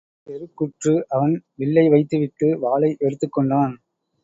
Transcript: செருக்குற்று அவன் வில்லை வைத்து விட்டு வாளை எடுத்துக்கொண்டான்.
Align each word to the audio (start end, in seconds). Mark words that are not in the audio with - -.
செருக்குற்று 0.21 0.93
அவன் 1.09 1.35
வில்லை 1.55 1.85
வைத்து 1.89 2.17
விட்டு 2.17 2.49
வாளை 2.59 2.91
எடுத்துக்கொண்டான். 2.99 3.75